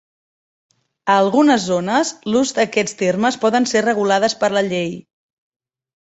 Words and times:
A 1.09 1.17
algunes 1.23 1.65
zones 1.71 2.11
l'ús 2.35 2.53
d'aquests 2.59 2.97
termes 3.01 3.37
poden 3.43 3.67
ser 3.73 3.83
regulades 3.89 4.35
per 4.45 4.49
la 4.55 4.65
llei. 4.69 4.89